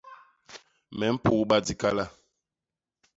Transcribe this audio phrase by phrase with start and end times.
[0.97, 2.05] Me mpugba dikala.